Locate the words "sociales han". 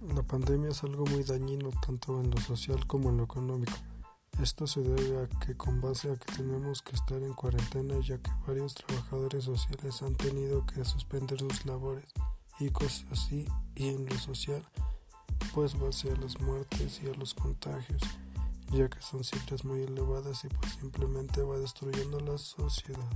9.44-10.14